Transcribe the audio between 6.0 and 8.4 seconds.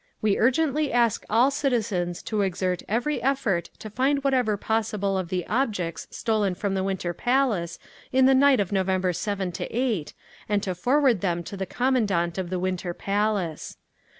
stolen from the Winter Palace in the